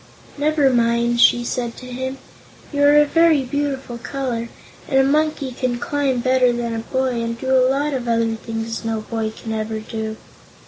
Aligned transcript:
"Never 0.35 0.71
mind," 0.71 1.21
she 1.21 1.43
said 1.43 1.77
to 1.77 1.85
him. 1.85 2.17
"You 2.73 2.81
are 2.85 2.95
a 2.97 3.05
very 3.05 3.43
beautiful 3.43 3.99
color, 3.99 4.49
and 4.87 4.99
a 4.99 5.03
monkey 5.03 5.51
can 5.51 5.77
climb 5.77 6.21
better 6.21 6.51
than 6.51 6.73
a 6.73 6.79
boy 6.79 7.21
and 7.21 7.37
do 7.39 7.55
a 7.55 7.69
lot 7.69 7.93
of 7.93 8.07
other 8.07 8.33
things 8.33 8.83
no 8.83 9.01
boy 9.01 9.29
can 9.29 9.51
ever 9.53 9.79
do." 9.79 10.17